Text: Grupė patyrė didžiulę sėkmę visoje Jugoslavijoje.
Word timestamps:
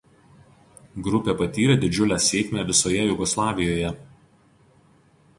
Grupė 1.07 1.33
patyrė 1.41 1.75
didžiulę 1.83 2.17
sėkmę 2.27 2.63
visoje 2.69 3.03
Jugoslavijoje. 3.09 3.93